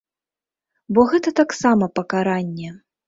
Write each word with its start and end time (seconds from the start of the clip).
Бо 0.97 1.05
гэта 1.13 1.29
таксама 1.41 1.91
пакаранне. 1.99 2.69